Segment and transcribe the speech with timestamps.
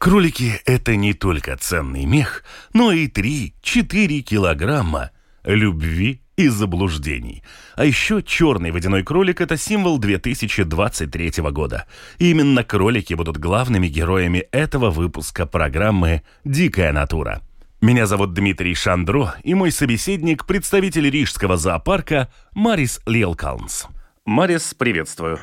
[0.00, 5.10] Кролики– это не только ценный мех, но и 3-4 килограмма
[5.44, 7.42] любви и заблуждений.
[7.76, 11.84] А еще черный водяной кролик– это символ 2023 года.
[12.16, 17.42] И именно кролики будут главными героями этого выпуска программы «Дикая натура».
[17.82, 23.88] Меня зовут Дмитрий Шандро, и мой собеседник– представитель Рижского зоопарка Марис Лелкалнс.
[24.24, 25.38] Марис, приветствую.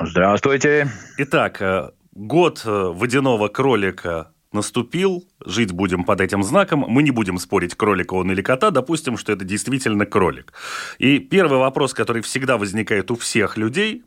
[0.00, 0.88] Здравствуйте.
[1.18, 7.38] Итак, э, год э, водяного кролика наступил, жить будем под этим знаком, мы не будем
[7.38, 10.52] спорить, кролика он или кота, допустим, что это действительно кролик.
[10.98, 14.04] И первый вопрос, который всегда возникает у всех людей,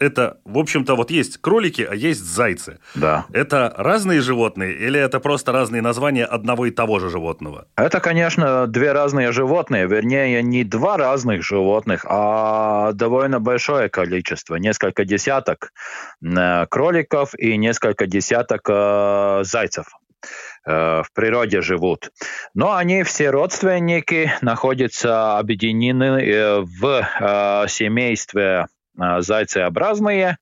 [0.00, 2.78] это, в общем-то, вот есть кролики, а есть зайцы.
[2.94, 3.26] Да.
[3.32, 7.66] Это разные животные или это просто разные названия одного и того же животного?
[7.76, 9.86] Это, конечно, две разные животные.
[9.86, 14.56] Вернее, не два разных животных, а довольно большое количество.
[14.56, 15.72] Несколько десяток
[16.24, 19.84] э, кроликов и несколько десяток э, зайцев
[20.66, 22.10] э, в природе живут.
[22.54, 27.06] Но они все родственники, находятся объединены в
[27.68, 28.66] семействе
[29.20, 30.38] зайцеобразные,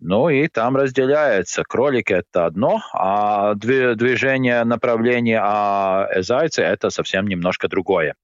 [0.00, 1.62] ну и там разделяется.
[1.64, 8.14] Кролики это одно, а движение, направление а зайцы это совсем немножко другое.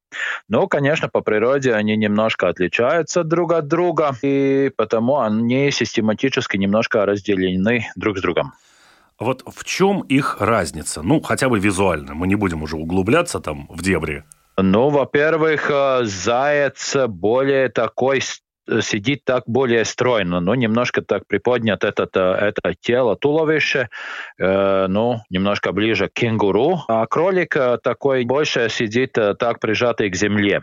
[0.48, 7.06] Ну, конечно, по природе они немножко отличаются друг от друга, и потому они систематически немножко
[7.06, 8.53] разделены друг с другом.
[9.19, 11.03] Вот в чем их разница?
[11.03, 12.14] Ну, хотя бы визуально.
[12.14, 14.25] Мы не будем уже углубляться там в дебри.
[14.56, 18.20] Ну, во-первых, э, заяц более такой
[18.80, 23.88] сидит так более стройно, ну, немножко так приподнят этот, э, это тело, туловище,
[24.38, 30.10] э, ну, немножко ближе к кенгуру, а кролик э, такой больше сидит э, так прижатый
[30.10, 30.62] к земле.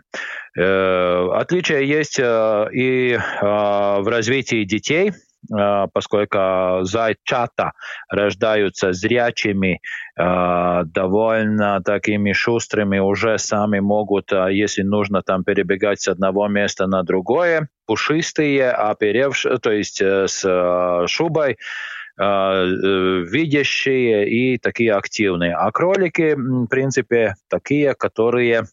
[0.57, 5.26] Э, отличие есть э, и э, в развитии детей, Э,
[5.93, 7.73] поскольку зайчата
[8.09, 9.81] рождаются зрячими,
[10.17, 16.87] э, довольно такими шустрыми, уже сами могут, э, если нужно, там перебегать с одного места
[16.87, 21.57] на другое, пушистые, оперевшие, то есть с шубой,
[22.19, 25.53] видящие и такие активные.
[25.53, 28.65] А кролики, в принципе, такие, которые Э,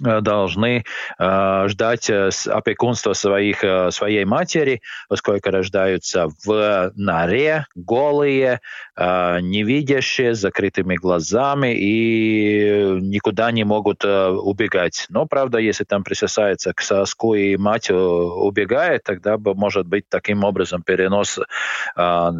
[0.00, 0.84] должны
[1.18, 8.60] э, ждать э, опекунства своих, э, своей матери, поскольку рождаются в норе, голые,
[8.96, 15.06] э, невидящие, с закрытыми глазами и никуда не могут э, убегать.
[15.08, 20.44] Но, правда, если там присосается к соску и мать э, убегает, тогда может быть таким
[20.44, 21.42] образом перенос э,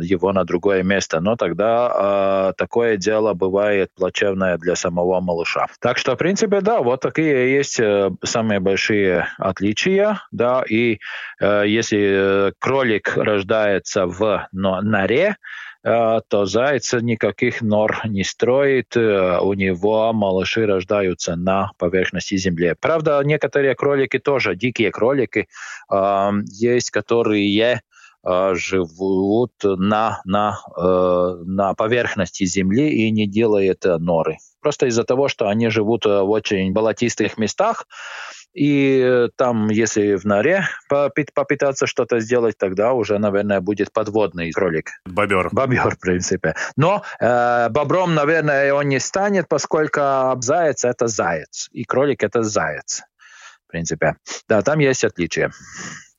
[0.02, 1.20] его на другое место.
[1.20, 5.66] Но тогда э, такое дело бывает плачевное для самого малыша.
[5.80, 10.98] Так что, в принципе, да, вот такие есть э, самые большие отличия, да, и
[11.40, 15.36] э, если э, кролик рождается в норе,
[15.82, 22.74] то заяц никаких нор не строит, у него малыши рождаются на поверхности земли.
[22.80, 25.46] Правда, некоторые кролики тоже, дикие кролики,
[26.50, 27.80] есть, которые
[28.54, 34.38] живут на, на, на поверхности земли и не делают норы.
[34.66, 37.86] Просто из-за того, что они живут э, в очень болотистых местах,
[38.52, 44.90] и там, если в норе попытаться что-то сделать, тогда уже, наверное, будет подводный кролик.
[45.04, 45.50] Бобер.
[45.52, 46.56] Бобер, в принципе.
[46.74, 50.00] Но э, бобром, наверное, он не станет, поскольку
[50.40, 53.02] заяц– это заяц, и кролик– это заяц.
[53.68, 54.16] В принципе.
[54.48, 55.52] Да, там есть отличия.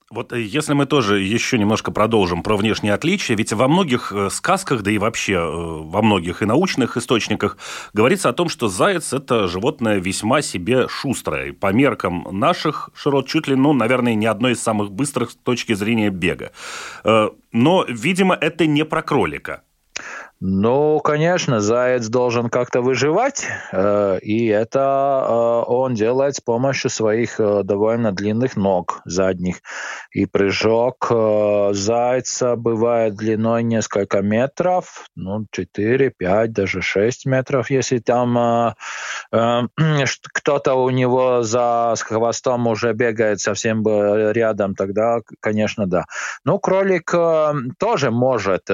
[0.10, 4.30] Вот э, если мы тоже еще немножко продолжим про внешние отличия, ведь во многих э,
[4.30, 7.58] сказках, да и вообще э, во многих и научных источниках
[7.92, 11.52] говорится о том, что заяц– это животное весьма себе шустрое.
[11.52, 15.74] По меркам наших широт чуть ли, ну, наверное, не одно из самых быстрых с точки
[15.74, 16.52] зрения бега.
[17.52, 19.64] Но, видимо, это не про кролика.
[20.40, 27.40] Ну, конечно, заяц должен как-то выживать, э, и это э, он делает с помощью своих
[27.40, 29.62] э, довольно длинных ног задних.
[30.12, 31.12] И прыжок
[31.72, 38.76] зайца бывает длиной несколько метров, ну, 4, 5, даже 6 метров, если там
[40.34, 46.06] кто-то у него за хвостом уже бегает совсем рядом, тогда, конечно, да.
[46.46, 47.14] Ну, кролик
[47.78, 48.70] тоже может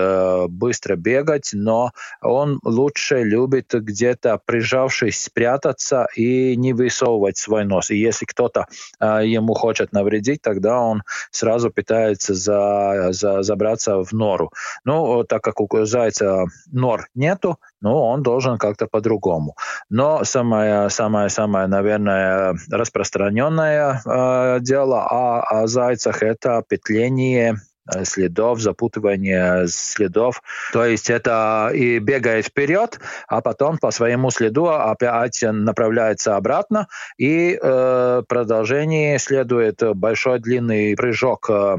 [0.49, 1.91] быстро бегать, но
[2.21, 7.91] он лучше любит где-то прижавшись спрятаться и не высовывать свой нос.
[7.91, 8.67] И если кто-то
[8.99, 14.51] э, ему хочет навредить, тогда он сразу пытается за, за, забраться в нору.
[14.85, 19.55] Ну, так как у зайца нор нету, ну, он должен как-то по-другому.
[19.89, 27.57] Но самое, самое, самое, наверное, распространенное э, дело о, о зайцах это петление
[28.03, 30.41] следов, запутывание следов.
[30.71, 36.87] То есть это и бегает вперед, а потом по своему следу опять направляется обратно,
[37.17, 41.77] и э, продолжение следует большой длинный прыжок э,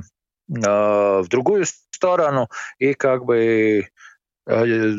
[0.50, 2.48] э в другую сторону,
[2.78, 3.88] и как бы
[4.46, 4.92] Э,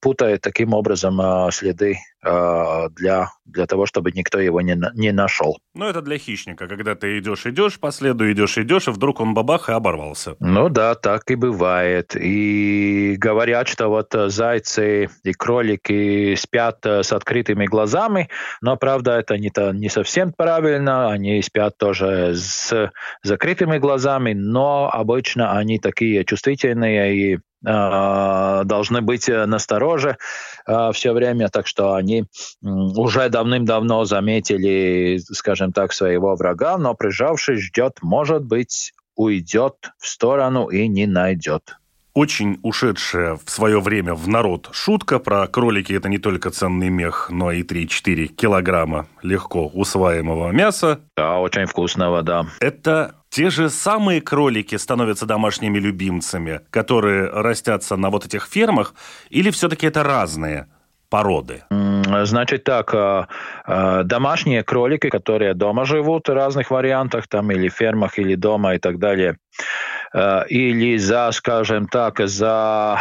[0.00, 5.58] путает таким образом а, следы для, для того, чтобы никто его не, не нашел.
[5.74, 9.34] Ну, это для хищника, когда ты идешь, идешь, по следу идешь, идешь, и вдруг он
[9.34, 10.36] бабах и оборвался.
[10.40, 12.16] Ну да, так и бывает.
[12.16, 18.28] И говорят, что вот зайцы и кролики спят э, с открытыми глазами,
[18.60, 21.10] но, правда, это не, то, не совсем правильно.
[21.10, 22.90] Они спят тоже с
[23.22, 30.18] закрытыми глазами, но обычно они такие чувствительные и Э, должны быть э, настороже
[30.66, 32.13] э, все время, так что они
[32.62, 40.68] уже давным-давно заметили, скажем так, своего врага, но прижавшись ждет, может быть, уйдет в сторону
[40.68, 41.76] и не найдет
[42.14, 47.28] очень ушедшая в свое время в народ шутка про кролики– это не только ценный мех,
[47.30, 51.00] но и 3-4 килограмма легко усваиваемого мяса.
[51.16, 52.46] Да, очень вкусного, да.
[52.60, 58.94] Это те же самые кролики становятся домашними любимцами, которые растятся на вот этих фермах,
[59.28, 60.68] или все-таки это разные
[61.08, 61.62] породы?
[62.24, 63.26] Значит так, э,
[63.66, 68.78] э, домашние кролики, которые дома живут в разных вариантах, там или фермах, или дома и
[68.78, 69.36] так далее,
[70.14, 73.00] э, или за, скажем так, за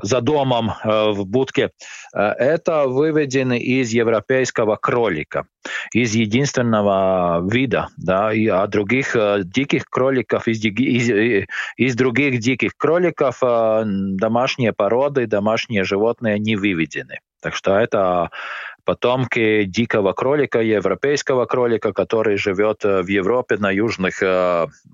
[0.00, 1.70] за домом в будке,
[2.12, 5.46] это выведены из европейского кролика,
[5.92, 11.46] из единственного вида, да, и а других э, диких кроликов, из, из,
[11.76, 17.18] из других диких кроликов домашние породы, домашние животные не выведены.
[17.40, 18.30] Так что это
[18.84, 24.22] потомки дикого кролика, европейского кролика, который живет в Европе на южных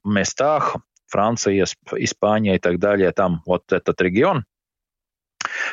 [0.04, 0.76] местах,
[1.06, 4.44] Франция, Испания и так далее, там вот этот регион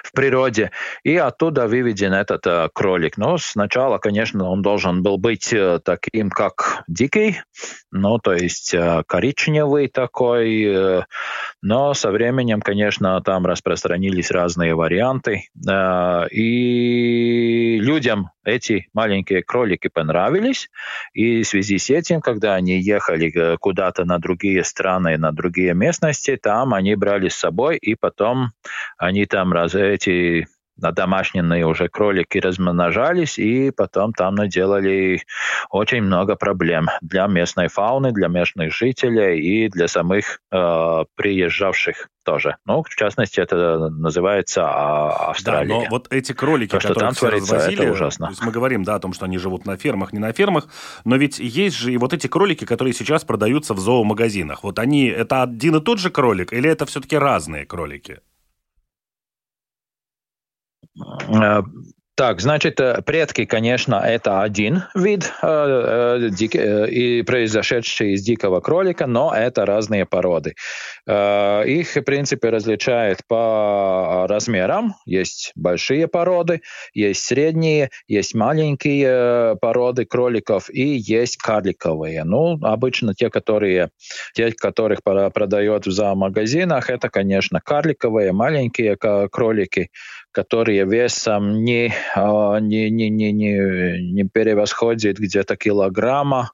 [0.04, 0.72] в природе,
[1.04, 3.18] и оттуда выведен этот э, кролик.
[3.18, 7.42] Но сначала, конечно, он должен был быть э, таким, как дикий,
[7.92, 11.02] ну, то есть э, коричневый такой, э,
[11.62, 20.70] но со временем, конечно, там распространились разные варианты, э, и людям эти маленькие кролики понравились,
[21.14, 25.74] и в связи с этим, когда они ехали э, куда-то на другие страны, на другие
[25.74, 28.52] местности, там они брали с собой, и потом
[28.98, 30.48] они там раз эти
[30.78, 35.22] домашние уже кролики размножались, и потом там наделали
[35.70, 42.58] очень много проблем для местной фауны, для местных жителей и для самых э, приезжавших тоже.
[42.66, 44.68] Ну, в частности, это называется
[45.30, 45.68] Австралия.
[45.68, 48.28] Да, но вот эти кролики, То, которые там творится, развозили, это ужасно.
[48.28, 50.68] То есть мы говорим, да, о том, что они живут на фермах, не на фермах,
[51.04, 54.64] но ведь есть же и вот эти кролики, которые сейчас продаются в зоомагазинах.
[54.64, 58.20] Вот они, это один и тот же кролик, или это все-таки разные кролики?
[61.00, 61.62] Э,
[62.16, 66.30] так, значит, э, предки, конечно, это один вид э,
[66.90, 70.54] и произошедший из дикого кролика, но это разные породы.
[71.08, 74.96] Их, в принципе, различают по размерам.
[75.06, 76.62] Есть большие породы,
[76.94, 82.24] есть средние, есть маленькие породы кроликов и есть карликовые.
[82.24, 83.90] Ну, обычно те, которые,
[84.34, 89.90] те, которых продают в зоомагазинах, это, конечно, карликовые, маленькие кролики
[90.32, 96.52] которые весом не, а, не, не, не, не, не превосходит где-то килограмма.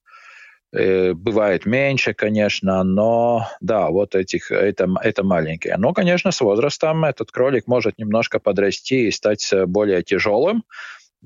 [0.73, 5.77] Э, бывает меньше, конечно, но да, вот этих, это, это маленькие.
[5.77, 10.63] Но, конечно, с возрастом этот кролик может немножко подрасти и стать более тяжелым,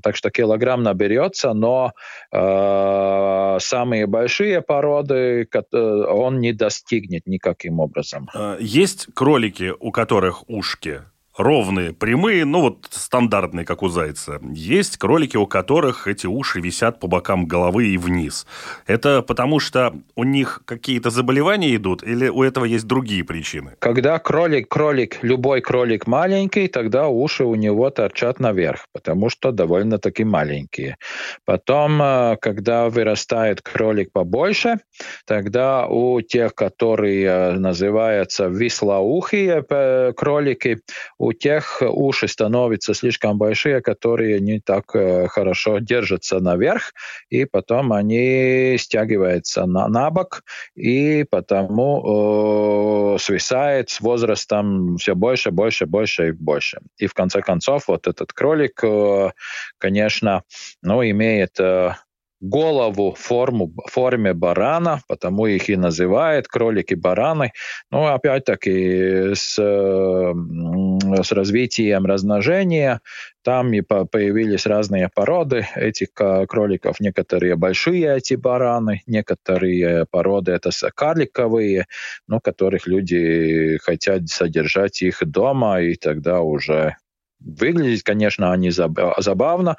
[0.01, 1.93] так что килограмм наберется, но
[2.31, 8.29] э, самые большие породы он не достигнет никаким образом.
[8.33, 11.01] Э, есть кролики, у которых ушки
[11.37, 14.39] ровные, прямые, ну вот стандартные, как у зайца.
[14.51, 18.45] Есть кролики, у которых эти уши висят по бокам головы и вниз.
[18.85, 23.75] Это потому что у них какие-то заболевания идут или у этого есть другие причины?
[23.79, 30.23] Когда кролик, кролик, любой кролик маленький, тогда уши у него торчат наверх, потому что довольно-таки
[30.23, 30.97] маленькие.
[31.45, 34.79] Потом, э, когда вырастает кролик побольше,
[35.25, 40.79] тогда у тех, которые э, называются вислоухие э, кролики,
[41.21, 46.93] у тех уши становятся слишком большие, которые не так хорошо держатся наверх,
[47.29, 50.43] и потом они стягиваются на, на бок,
[50.75, 56.79] и потому э, свисает с возрастом все больше, больше, больше и больше.
[56.97, 59.31] И в конце концов вот этот кролик, э,
[59.77, 60.43] конечно,
[60.81, 61.93] ну, имеет э,
[62.41, 67.53] голову форму, форме барана, потому их и называют кролики-бараны.
[67.91, 73.01] Но опять-таки с, с развитием размножения
[73.43, 76.99] там и появились разные породы этих кроликов.
[76.99, 81.85] Некоторые большие эти бараны, некоторые породы это карликовые,
[82.27, 86.97] но которых люди хотят содержать их дома, и тогда уже
[87.43, 89.77] Выглядеть, конечно, они забавно,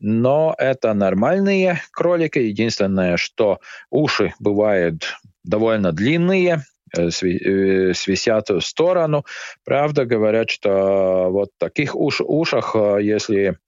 [0.00, 2.38] но это нормальные кролики.
[2.38, 6.64] Единственное, что уши бывают довольно длинные,
[6.96, 9.24] э, э, свисят в сторону.
[9.64, 13.58] Правда, говорят, что вот таких уш, ушах, э, если,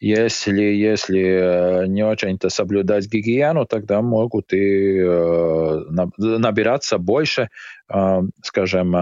[0.00, 5.00] если, если не очень-то соблюдать гигиену, тогда могут и
[6.18, 7.50] набираться больше,
[8.42, 8.96] скажем,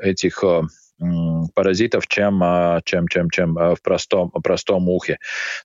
[0.00, 0.44] этих
[1.54, 5.18] паразитов, чем, а, чем, чем, чем а, в простом, простом ухе.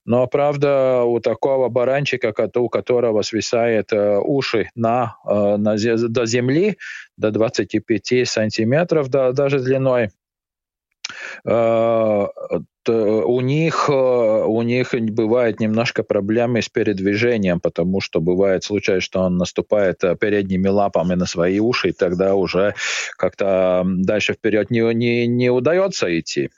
[0.04, 5.76] Но, правда, у такого баранчика, у которого свисает э, уши на, э, на,
[6.08, 6.76] до земли,
[7.16, 10.10] до 25 сантиметров да, даже длиной,
[12.88, 19.20] у них, э, у них бывает немножко проблемы с передвижением, потому что бывает случай, что
[19.20, 22.74] он наступает э, передними лапами на свои уши, и тогда уже
[23.16, 26.50] как-то дальше вперед не, не, не удается идти.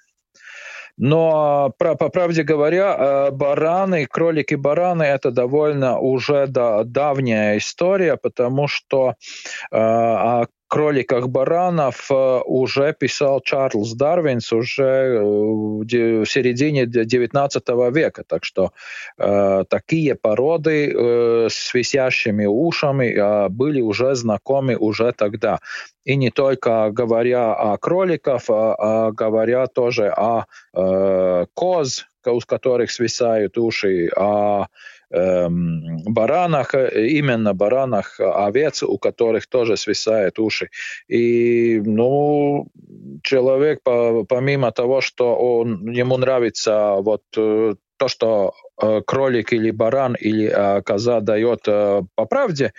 [0.96, 8.68] Но, по, по правде говоря, э, бараны, кролики-бараны– это довольно уже да, давняя история, потому
[8.68, 9.14] что
[9.73, 10.44] э,
[10.75, 18.25] кроликах баранов э, уже писал Чарльз Дарвинс уже э, в середине 19 века.
[18.26, 18.73] Так что
[19.16, 25.61] э, такие породы э, с висящими ушами э, были уже знакомы уже тогда.
[26.04, 32.90] И не только говоря о кроликах, а, а говоря тоже о э, коз, у которых
[32.90, 34.66] свисают уши, о
[35.14, 40.68] баранах, э, именно баранах овец, у которых тоже свисают уши.
[41.09, 42.68] И, ну,
[43.23, 50.16] человек, помимо того, что он, ему нравится вот э, то, что э, кролик или баран
[50.16, 52.73] или коза дает по правде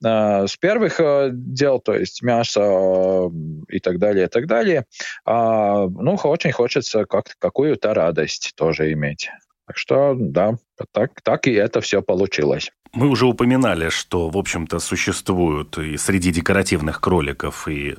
[0.00, 1.00] с первых
[1.32, 3.30] дел, то есть мясо
[3.68, 4.84] и так далее, и так далее,
[5.24, 9.30] а, ну, очень хочется как какую-то радость тоже иметь.
[9.68, 10.54] Так что, да,
[10.92, 12.70] так, так и это все получилось.
[12.94, 17.96] Мы уже упоминали, что, в общем-то, существуют и среди декоративных кроликов и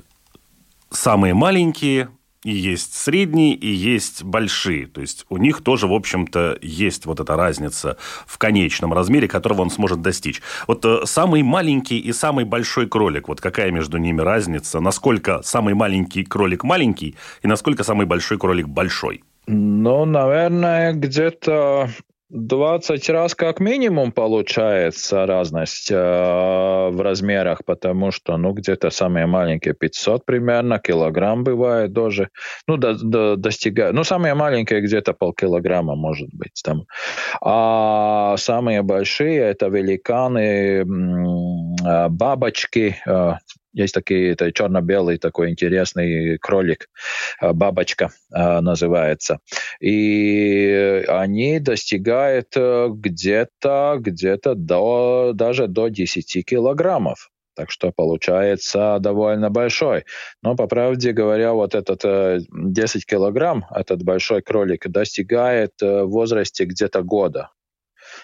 [0.89, 2.09] самые маленькие,
[2.43, 4.87] и есть средние, и есть большие.
[4.87, 9.61] То есть у них тоже, в общем-то, есть вот эта разница в конечном размере, которого
[9.61, 10.41] он сможет достичь.
[10.65, 14.79] Вот э, самый маленький и самый большой кролик, вот какая между ними разница?
[14.79, 19.21] Насколько самый маленький кролик маленький и насколько самый большой кролик большой?
[19.51, 21.89] Ну, наверное, где-то
[22.29, 29.73] 20 раз как минимум получается разность э, в размерах, потому что, ну, где-то самые маленькие
[29.73, 32.29] 500 примерно, килограмм бывает даже,
[32.67, 36.83] ну, до, до, достигают, ну, самые маленькие где-то полкилограмма, может быть, там.
[37.41, 43.33] А самые большие это великаны, э, бабочки, э,
[43.73, 46.89] есть такие, это черно-белый такой интересный кролик,
[47.39, 49.39] а, бабочка а, называется.
[49.79, 57.29] И они достигают э, где-то где-то до, даже до 10 килограммов.
[57.55, 60.05] Так что получается довольно большой.
[60.41, 62.03] Но, по правде говоря, вот этот
[62.49, 67.49] 10 э, килограмм, этот большой кролик, достигает э, в возрасте где-то года.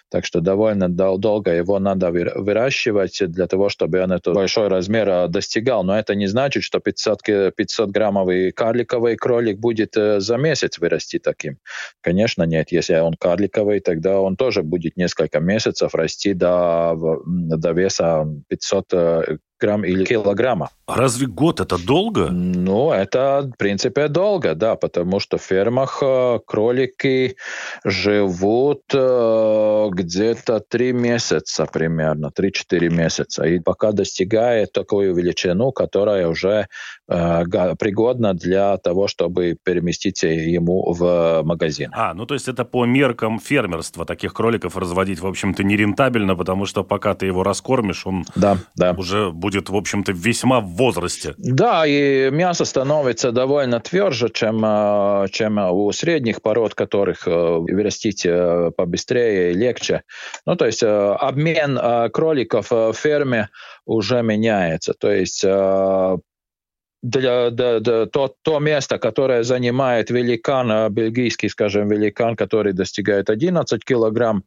[0.09, 5.09] Так что довольно дол- долго его надо выращивать для того, чтобы он этот большой размер
[5.09, 5.83] а, достигал.
[5.83, 7.21] Но это не значит, что 500,
[7.55, 11.57] 500 граммовый карликовый кролик будет э, за месяц вырасти таким.
[12.01, 12.71] Конечно, нет.
[12.71, 16.95] Если он карликовый, тогда он тоже будет несколько месяцев расти до,
[17.25, 20.69] до веса 500 грамм или килограмма.
[20.87, 22.29] А разве год это долго?
[22.29, 27.35] Ну, это, в принципе, долго, да, потому что в фермах э, кролики
[27.83, 33.43] живут э, где-то три месяца примерно, 3-4 месяца.
[33.45, 36.67] И пока достигает такую величину, которая уже
[37.07, 41.91] пригодно для того, чтобы переместить ему в магазин.
[41.93, 46.65] А, ну то есть это по меркам фермерства таких кроликов разводить, в общем-то, нерентабельно, потому
[46.65, 48.93] что пока ты его раскормишь, он да, да.
[48.97, 51.33] уже будет, в общем-то, весьма в возрасте.
[51.37, 54.57] Да, и мясо становится довольно тверже, чем,
[55.31, 58.25] чем у средних пород, которых вырастить
[58.75, 60.03] побыстрее и легче.
[60.45, 61.79] Ну, то есть обмен
[62.11, 63.49] кроликов в ферме
[63.85, 64.93] уже меняется.
[64.93, 66.17] То есть э,
[67.01, 73.29] для, для, для, то, то место, которое занимает великан, э, бельгийский, скажем, великан, который достигает
[73.29, 74.43] 11 килограмм,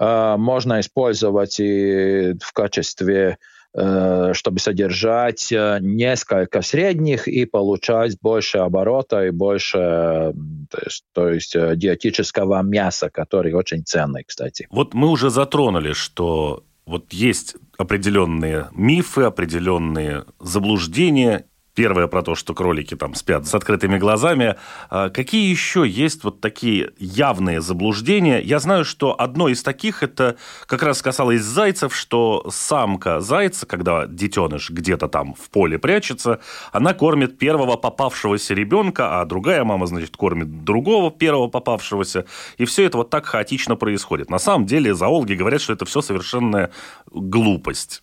[0.00, 3.38] э, можно использовать и в качестве
[3.74, 5.48] чтобы содержать
[5.80, 10.34] несколько средних и получать больше оборота и больше
[10.70, 14.68] то есть, то есть диетического мяса, который очень ценный, кстати.
[14.70, 22.52] Вот мы уже затронули, что вот есть определенные мифы, определенные заблуждения Первое про то, что
[22.52, 24.56] кролики там спят с открытыми глазами.
[24.90, 28.40] А какие еще есть вот такие явные заблуждения?
[28.40, 30.36] Я знаю, что одно из таких, это
[30.66, 36.40] как раз касалось зайцев, что самка зайца, когда детеныш где-то там в поле прячется,
[36.72, 42.26] она кормит первого попавшегося ребенка, а другая мама, значит, кормит другого первого попавшегося.
[42.58, 44.28] И все это вот так хаотично происходит.
[44.28, 46.70] На самом деле зоологи говорят, что это все совершенная
[47.10, 48.02] глупость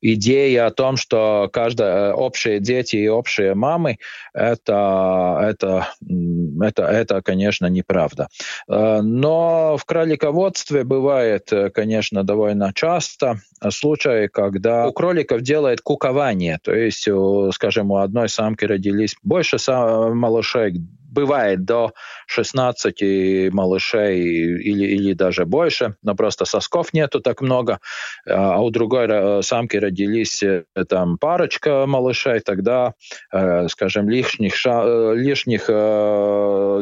[0.00, 3.98] идея о том, что каждая э, общие дети и общие мамы,
[4.32, 5.88] это, это,
[6.62, 8.28] это, это, конечно, неправда.
[8.68, 16.58] Э, но в кролиководстве бывает, э, конечно, довольно часто случаи, когда у кроликов делает кукование,
[16.62, 17.08] то есть,
[17.52, 20.74] скажем, у одной самки родились больше малышей,
[21.16, 21.92] бывает до
[22.26, 27.78] 16 малышей или, или даже больше, но просто сосков нету так много,
[28.28, 32.92] а у другой э, самки родились э, там парочка малышей, тогда,
[33.32, 35.66] э, скажем, лишних, лишних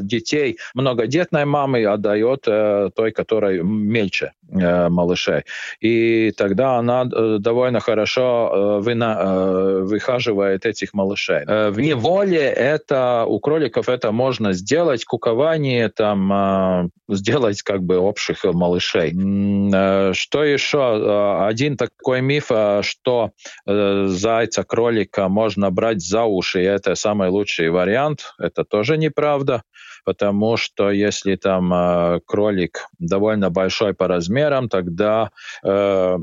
[0.05, 5.43] детей многодетной мамы отдает той, которая мельче малышей.
[5.81, 11.45] И тогда она довольно хорошо выхаживает этих малышей.
[11.47, 18.45] В неволе это у кроликов это можно сделать кукование, там, а, сделать как бы общих
[18.45, 19.13] малышей.
[19.13, 20.79] Э, что еще?
[20.79, 23.33] Э, один такой миф, э, что
[23.67, 28.35] зайца, кролика можно брать за уши, и это самый лучший вариант.
[28.39, 29.63] Это тоже неправда
[30.07, 35.31] потому что если там кролик довольно большой по размерам, тогда
[35.65, 36.19] э,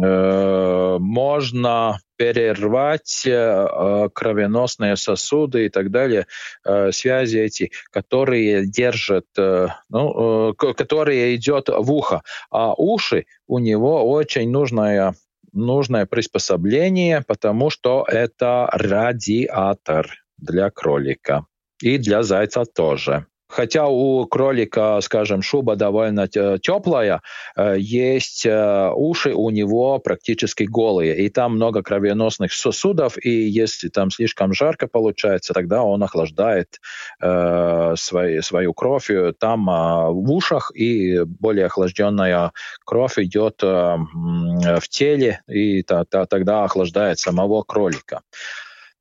[0.00, 6.26] можно перервать э, кровеносные сосуды и так далее,
[6.64, 12.22] э, связи эти, которые держат, э, ну, которые идет в ухо.
[12.50, 15.14] А уши у него очень нужное
[15.52, 21.46] нужное приспособление, потому что это радиатор для кролика
[21.80, 23.26] и для зайца тоже.
[23.48, 27.22] Хотя у кролика, скажем, шуба довольно теплая,
[27.56, 33.88] э, есть э, уши у него практически голые, и там много кровеносных сосудов, и если
[33.88, 36.78] там слишком жарко получается, тогда он охлаждает
[37.22, 42.52] э, свой, свою кровь там э, в ушах, и более охлажденная
[42.84, 48.20] кровь идет э, в теле, и та, та, тогда охлаждает самого кролика.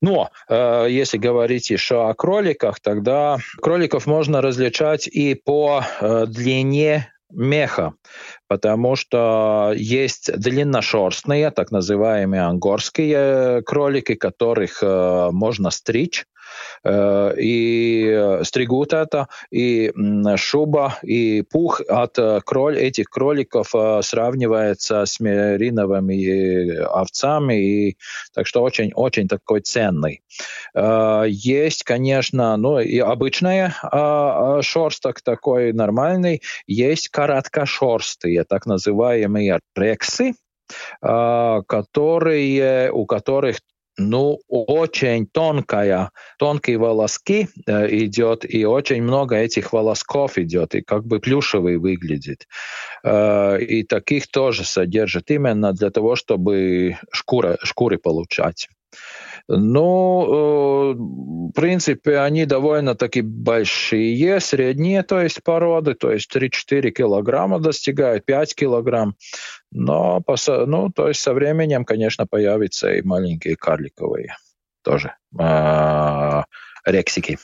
[0.02, 7.12] Но э, если говорить еще о кроликах, тогда кроликов можно различать и по э, длине
[7.32, 7.94] меха,
[8.48, 16.37] потому что есть длинношерстные, так называемые ангорские кролики, которых э, можно стричь, Э,
[16.86, 19.92] и стригут это, и
[20.36, 27.98] шуба, и пух от э, кроль, этих кроликов э, сравнивается с мериновыми овцами, и,
[28.34, 30.22] так что очень-очень такой ценный.
[30.76, 33.74] Есть, конечно, ну и обычная
[34.62, 40.34] шерсток такой нормальный, есть короткошерстые, так называемые рексы,
[41.02, 43.58] которые, у которых
[43.98, 51.06] ну, очень тонкая, тонкие волоски э, идет, и очень много этих волосков идет, и как
[51.06, 52.48] бы плюшевый выглядит.
[53.04, 58.68] Э, и таких тоже содержит именно для того, чтобы шкура, шкуры получать.
[59.50, 68.26] Ну, в принципе, они довольно-таки большие, средние, то есть породы, то есть 3-4 килограмма достигают,
[68.26, 69.16] 5 килограмм.
[69.72, 74.36] Но, ну, то есть со временем, конечно, появятся и маленькие карликовые
[74.82, 76.42] тоже э,
[76.86, 77.38] рексики.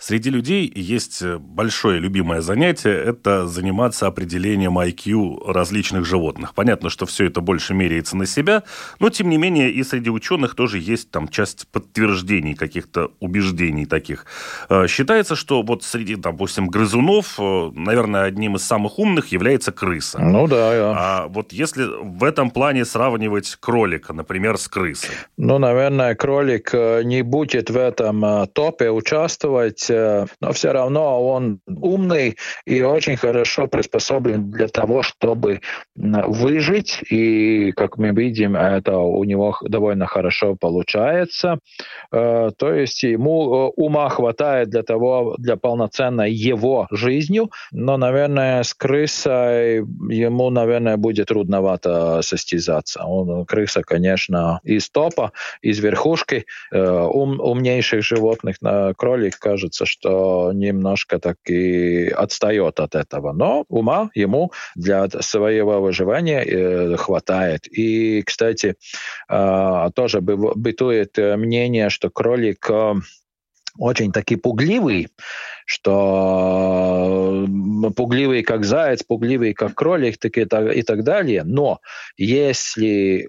[0.00, 6.54] Среди людей есть э, большое любимое занятие– это заниматься определением IQ различных животных.
[6.54, 8.62] Понятно, что все это больше меряется на себя,
[9.00, 14.24] но тем не менее и среди ученых тоже есть там часть подтверждений каких-то убеждений таких.
[14.68, 20.20] Э, считается, что вот среди, допустим, грызунов, э, наверное, одним из самых умных является крыса.
[20.20, 20.94] Ну да, да.
[20.96, 25.10] А вот если в этом плане сравнивать кролика, например, с крысой?
[25.36, 32.36] Ну, наверное, кролик не будет в этом топе участвовать, Э, но все равно он умный
[32.66, 35.60] и очень хорошо приспособлен для того, чтобы
[35.94, 37.02] выжить.
[37.10, 41.58] И, как мы видим, это у него довольно хорошо получается.
[42.12, 48.62] Э, то есть ему э, ума хватает для того, для полноценной его жизнью, но, наверное,
[48.62, 53.04] с крысой ему, наверное, будет трудновато состязаться.
[53.04, 58.56] Он, крыса, конечно, из топа, из верхушки ум, умнейших животных.
[58.96, 63.32] Кролик, кажется, кажется, что немножко так и отстает от этого.
[63.32, 67.66] Но ума ему для своего выживания э, хватает.
[67.70, 68.74] И, кстати,
[69.28, 72.94] э, тоже бытует мнение, что кролик э,
[73.78, 75.08] очень таки пугливый,
[75.66, 77.46] что
[77.96, 81.44] пугливый как заяц, пугливый как кролик так и, так, и так далее.
[81.44, 81.78] Но
[82.16, 83.28] если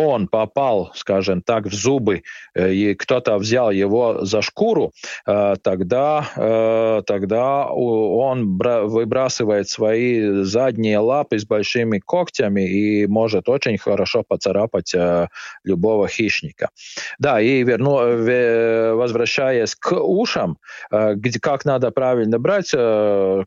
[0.00, 2.22] он попал, скажем так, в зубы,
[2.54, 4.92] э, и кто-то взял его за шкуру,
[5.26, 13.78] э, тогда, э, тогда он выбрасывает свои задние лапы с большими когтями и может очень
[13.78, 14.94] хорошо поцарапать
[15.64, 16.70] любого хищника.
[17.18, 17.96] Да, и верну,
[18.96, 20.58] возвращаясь к ушам,
[20.90, 22.70] где, как надо правильно брать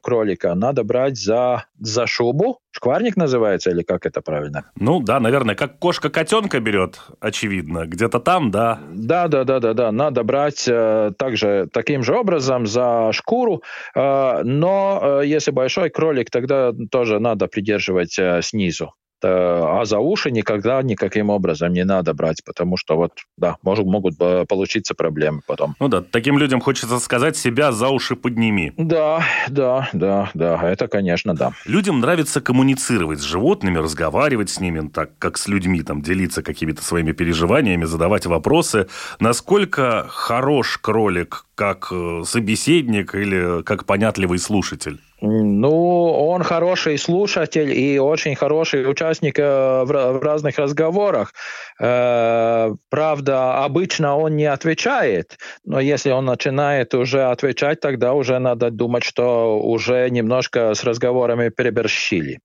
[0.02, 4.66] кролика, надо брать за, за шубу, шкварник называется, или как это правильно?
[4.76, 8.80] Ну да, наверное, как кошка котенка берет, очевидно, где-то там, да?
[8.94, 9.92] Да, да, да, да, да.
[9.92, 13.64] Надо брать э, также таким же образом за шкуру,
[13.96, 18.94] э, но э, если большой кролик, тогда тоже надо придерживать э, снизу.
[19.24, 23.86] Э, а за уши никогда никаким образом не надо брать, потому что вот, да, может,
[23.86, 25.76] могут получиться проблемы потом.
[25.80, 28.74] Ну да, таким людям хочется сказать, себя за уши подними.
[28.78, 31.54] Да, да, да, да, это, конечно, да.
[31.66, 36.84] Людям нравится коммуницировать с животными, разговаривать с ними, так как с людьми, там, делиться какими-то
[36.84, 38.88] своими переживаниями, задавать вопросы.
[39.20, 45.00] Насколько хорош кролик как э, собеседник или как понятливый слушатель?
[45.26, 51.34] Ну, он хороший слушатель и очень хороший участник э, в разных разговорах.
[51.80, 58.70] Э, правда, обычно он не отвечает, но если он начинает уже отвечать, тогда уже надо
[58.70, 62.40] думать, что уже немножко с разговорами переборщили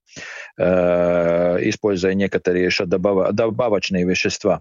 [0.58, 4.60] используя некоторые еще добавочные вещества.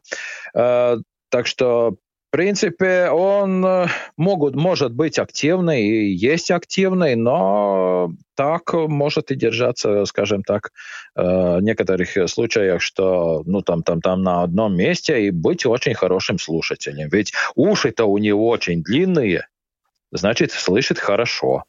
[0.53, 1.95] Так что
[2.27, 3.87] в принципе, он э,
[4.17, 10.71] могут, может быть активный и есть активный, но так может и держаться, скажем так,
[11.15, 15.93] э, в некоторых случаях, что ну там, там, там на одном месте и быть очень
[15.93, 17.07] хорошим слушателем.
[17.09, 19.47] Ведь уши-то у него очень длинные,
[20.11, 21.63] значит, слышит хорошо.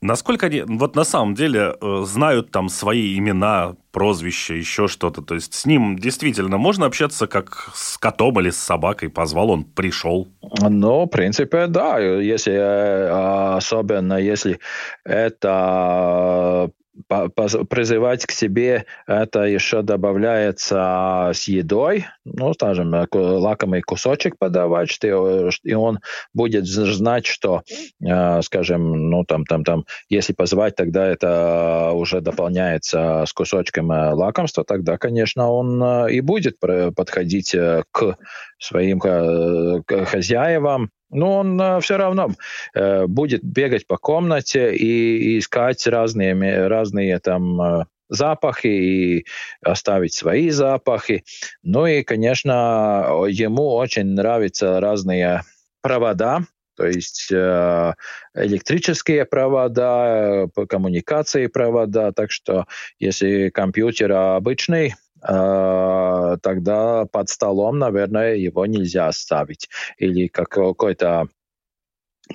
[0.00, 5.22] Насколько они, вот на самом деле, э, знают там свои имена, прозвища, еще что-то?
[5.22, 9.08] То есть с ним действительно можно общаться как с котом или с собакой?
[9.08, 10.28] Позвал, он пришел?
[10.60, 11.98] Ну, в принципе, да.
[11.98, 14.60] Если, э, особенно если
[15.04, 16.70] это
[17.06, 25.74] призывать к себе это еще добавляется с едой, ну, скажем, лакомый кусочек подавать, что, и
[25.74, 26.00] он
[26.34, 27.62] будет знать, что,
[28.04, 34.12] э, скажем, ну, там, там, там, если позвать, тогда это уже дополняется с кусочком э,
[34.12, 37.54] лакомства, тогда, конечно, он э, и будет подходить
[37.92, 38.16] к
[38.58, 42.30] своим хозяевам, но он э, все равно
[42.74, 49.26] э, будет бегать по комнате и, искать разные, разные там э, запахи и
[49.62, 51.24] оставить свои запахи.
[51.62, 55.42] Ну и, конечно, ему очень нравятся разные
[55.82, 56.40] провода,
[56.76, 62.12] то есть электрические провода, коммуникации провода.
[62.12, 62.66] Так что
[62.98, 69.68] если компьютер обычный, тогда под столом, наверное, его нельзя оставить.
[69.98, 71.28] Или какой-то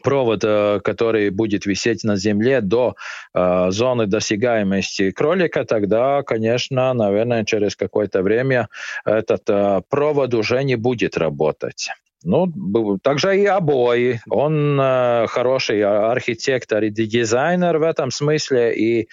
[0.02, 2.96] провод, э, который будет висеть на земле до
[3.34, 8.70] э, зоны досягаемости кролика, тогда, конечно, наверное, через какое-то время
[9.06, 11.90] этот э, провод уже не будет работать.
[12.26, 14.22] Ну, также и обои.
[14.30, 19.10] Он э, хороший архитектор и дизайнер в этом смысле, и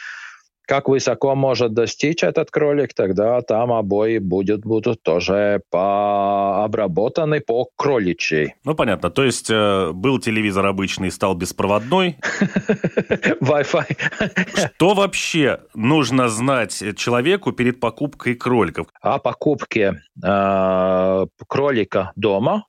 [0.71, 7.69] как высоко может достичь этот кролик, тогда там обои будут, будут тоже по обработаны по
[7.75, 8.55] кроличьей.
[8.63, 9.11] Ну, понятно.
[9.11, 12.19] То есть э, был телевизор обычный, стал беспроводной.
[13.41, 14.71] Wi-Fi.
[14.77, 18.87] Что вообще нужно знать человеку перед покупкой кроликов?
[19.03, 22.67] О покупке э, кролика дома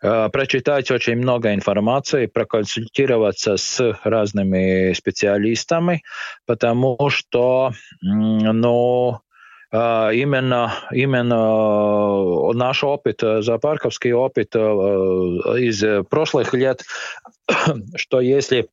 [0.00, 6.02] прочитать очень много информации, проконсультироваться с разными специалистами,
[6.46, 9.20] потому что, ну,
[9.72, 16.84] э, именно, именно наш опыт, зоопарковский опыт э, из прошлых лет,
[17.96, 18.68] что если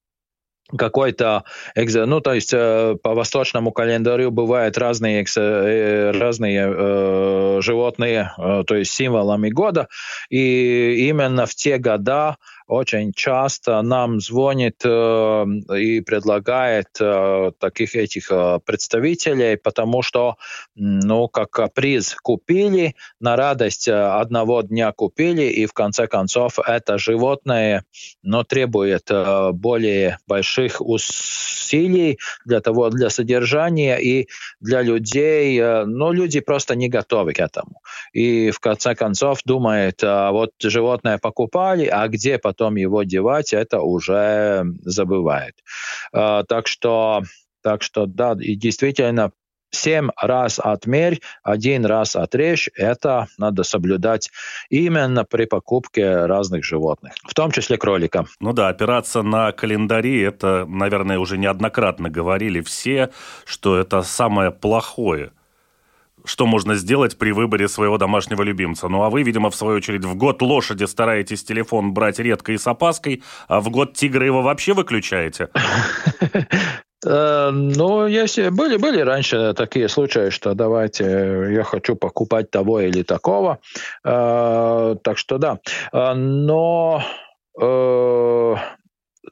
[0.76, 1.44] какой-то,
[1.76, 8.76] ну, то есть э, по восточному календарю бывают разные, э, разные э, животные, э, то
[8.76, 9.88] есть символами года,
[10.30, 15.46] и именно в те года очень часто нам звонит э,
[15.78, 20.36] и предлагает э, таких этих э, представителей, потому что,
[20.76, 27.86] ну, как приз купили, на радость одного дня купили, и в конце концов это животное,
[28.24, 34.28] но требует э, более больших усилий для того, для содержания и
[34.60, 37.82] для людей, э, ну, люди просто не готовы к этому.
[38.12, 43.54] И в конце концов думает, э, вот животное покупали, а где потом потом его девать,
[43.54, 45.56] это уже забывает.
[46.14, 47.24] А, так что,
[47.62, 49.32] так что да, и действительно
[49.72, 54.32] семь раз отмерь, один раз отрежь, это надо соблюдать
[54.70, 58.26] именно при покупке разных животных, в том числе кролика.
[58.40, 63.10] Ну да, опираться на календари, это, наверное, уже неоднократно говорили все,
[63.46, 65.32] что это самое плохое
[66.26, 68.88] что можно сделать при выборе своего домашнего любимца.
[68.88, 72.58] Ну а вы, видимо, в свою очередь, в год лошади стараетесь телефон брать редко и
[72.58, 75.50] с опаской, а в год тигра его вообще выключаете?
[77.06, 83.04] Э, ну, если были, были раньше такие случаи, что давайте, я хочу покупать того или
[83.04, 83.60] такого.
[84.04, 85.60] Э, так что да.
[85.94, 87.04] Э, но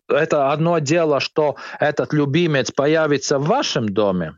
[0.07, 4.33] это одно дело, что этот любимец появится в вашем доме,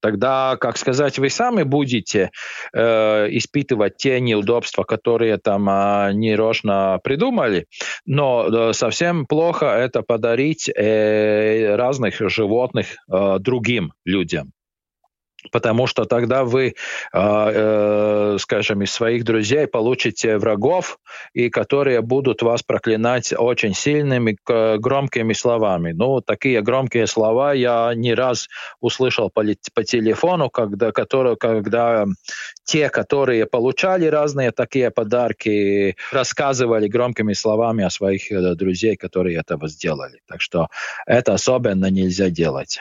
[0.00, 2.30] Тогда, как сказать, вы сами будете
[2.72, 7.66] э, испытывать те неудобства, которые там э, нерочно придумали,
[8.06, 14.52] но э, совсем плохо это подарить э, разных животных э, другим людям
[15.52, 16.74] потому что тогда вы,
[17.12, 20.98] а, э, скажем, из своих друзей получите врагов,
[21.32, 24.36] и которые будут вас проклинать очень сильными,
[24.78, 25.92] громкими словами.
[25.92, 28.48] Ну, такие громкие слова я не раз
[28.80, 32.06] услышал по, по телефону, когда, которые, когда
[32.64, 39.68] те, которые получали разные такие подарки, рассказывали громкими словами о своих э, друзей, которые этого
[39.68, 40.20] сделали.
[40.26, 40.68] Так что
[41.06, 42.80] это особенно нельзя делать.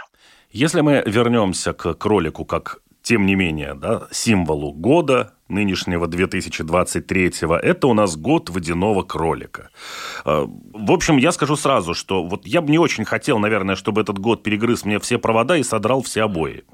[0.52, 7.88] Если мы вернемся к кролику как тем не менее, да, символу года нынешнего 2023-го, это
[7.88, 9.70] у нас год водяного кролика.
[10.26, 14.02] А, в общем, я скажу сразу, что вот я бы не очень хотел, наверное, чтобы
[14.02, 16.64] этот год перегрыз мне все провода и содрал все обои.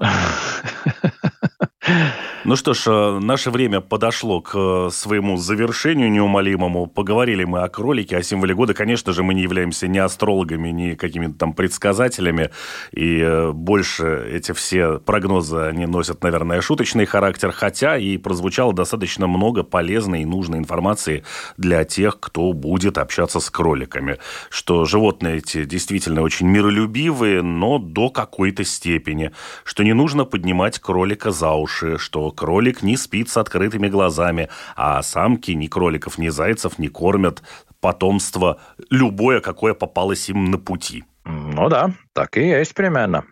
[2.48, 6.86] Ну что ж, э, наше время подошло к э, своему завершению неумолимому.
[6.86, 8.72] Поговорили мы о кролике, о символе года.
[8.72, 12.50] Конечно же, мы не являемся ни астрологами, ни какими-то там предсказателями.
[12.92, 17.50] И э, больше эти все прогнозы, они носят, наверное, шуточный характер.
[17.50, 21.24] Хотя и прозвучало достаточно много полезной и нужной информации
[21.56, 24.18] для тех, кто будет общаться с кроликами.
[24.50, 29.32] Что животные эти действительно очень миролюбивые, но до какой-то степени.
[29.64, 31.98] Что не нужно поднимать кролика за уши.
[31.98, 37.42] Что кролик не спит с открытыми глазами, а самки ни кроликов, ни зайцев не кормят
[37.80, 41.04] потомство любое, какое попалось им на пути.
[41.26, 43.24] Ну да, так и есть примерно.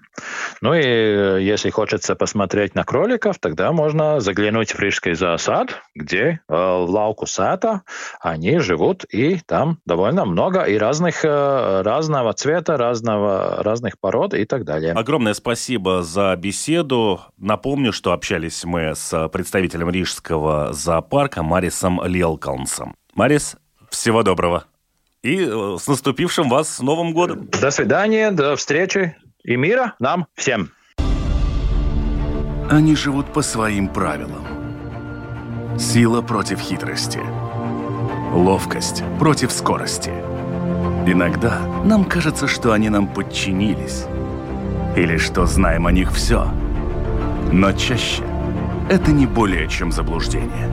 [0.61, 6.19] Ну и э, если хочется посмотреть на кроликов, тогда можно заглянуть в Рижский зоосад, где
[6.19, 7.83] э, в лауку сата
[8.21, 14.45] они живут, и там довольно много и разных, э, разного цвета, разного, разных пород и
[14.45, 14.93] так далее.
[14.93, 17.21] Огромное спасибо за беседу.
[17.39, 22.97] Напомню, что общались мы с представителем Рижского зоопарка Марисом Лелкалнсом.
[23.15, 23.57] Марис,
[23.91, 24.65] всего доброго.
[25.25, 27.49] И э, с наступившим вас с Новым годом.
[27.51, 30.71] До свидания, до встречи и мира нам всем.
[32.71, 34.47] Они живут по своим правилам.
[35.79, 37.21] Сила против хитрости.
[38.35, 40.11] Ловкость против скорости.
[41.07, 44.05] Иногда нам кажется, что они нам подчинились.
[44.95, 46.51] Или что знаем о них все.
[47.51, 48.25] Но чаще
[48.91, 50.71] это не более чем заблуждение.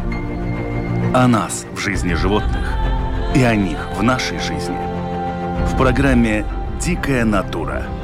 [1.14, 3.01] О нас в жизни животных
[3.36, 4.78] и о них в нашей жизни.
[5.68, 6.46] В программе
[6.80, 7.86] «Дикая натура»–